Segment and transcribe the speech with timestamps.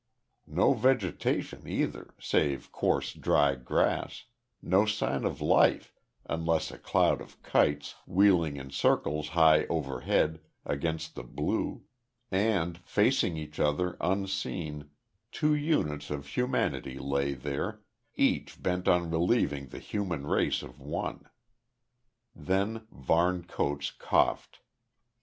[0.47, 4.25] No vegetation either, save coarse dry grass,
[4.59, 5.93] no sign of life,
[6.25, 11.83] unless a cloud of kites, wheeling in circles high overhead, against the blue.
[12.31, 14.89] And, facing each other, unseen,
[15.31, 17.81] two units of humanity lay there,
[18.15, 21.29] each bent on relieving the human race of one.
[22.35, 24.61] Then Varne Coates coughed.